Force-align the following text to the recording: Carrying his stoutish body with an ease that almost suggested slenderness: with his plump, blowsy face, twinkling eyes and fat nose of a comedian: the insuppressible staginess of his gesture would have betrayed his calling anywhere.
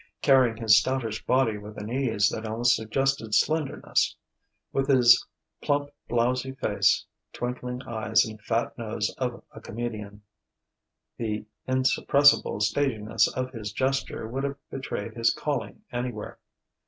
Carrying 0.23 0.57
his 0.57 0.79
stoutish 0.79 1.23
body 1.27 1.59
with 1.59 1.77
an 1.77 1.91
ease 1.91 2.27
that 2.29 2.47
almost 2.47 2.75
suggested 2.75 3.35
slenderness: 3.35 4.15
with 4.73 4.87
his 4.87 5.23
plump, 5.61 5.91
blowsy 6.09 6.53
face, 6.53 7.05
twinkling 7.33 7.83
eyes 7.83 8.25
and 8.25 8.41
fat 8.41 8.75
nose 8.79 9.13
of 9.19 9.43
a 9.51 9.61
comedian: 9.61 10.23
the 11.17 11.45
insuppressible 11.67 12.59
staginess 12.61 13.27
of 13.35 13.51
his 13.51 13.71
gesture 13.71 14.27
would 14.27 14.43
have 14.43 14.57
betrayed 14.71 15.13
his 15.13 15.31
calling 15.31 15.83
anywhere. 15.91 16.39